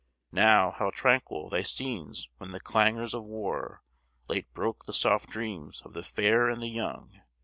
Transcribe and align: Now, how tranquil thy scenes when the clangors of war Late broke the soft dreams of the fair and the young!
Now, 0.31 0.71
how 0.71 0.89
tranquil 0.89 1.49
thy 1.51 1.61
scenes 1.61 2.27
when 2.39 2.53
the 2.53 2.59
clangors 2.59 3.13
of 3.13 3.23
war 3.23 3.83
Late 4.27 4.51
broke 4.55 4.85
the 4.87 4.93
soft 4.93 5.29
dreams 5.29 5.83
of 5.85 5.93
the 5.93 6.01
fair 6.01 6.49
and 6.49 6.59
the 6.63 6.69
young! 6.69 7.21